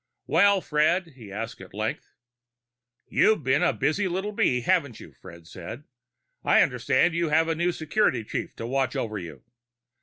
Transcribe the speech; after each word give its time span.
"Well, 0.25 0.61
Fred?" 0.61 1.09
he 1.09 1.31
asked 1.31 1.61
at 1.61 1.75
length. 1.75 2.15
"You've 3.05 3.43
been 3.43 3.61
a 3.61 3.71
busy 3.71 4.07
little 4.07 4.31
bee, 4.31 4.61
haven't 4.61 4.99
you?" 4.99 5.13
Fred 5.13 5.45
said. 5.45 5.83
"I 6.43 6.63
understand 6.63 7.13
you 7.13 7.29
have 7.29 7.47
a 7.47 7.53
new 7.53 7.71
security 7.71 8.23
chief 8.23 8.55
to 8.55 8.65
watch 8.65 8.95
over 8.95 9.19
you." 9.19 9.43